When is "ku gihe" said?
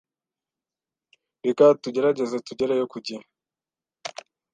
2.91-3.21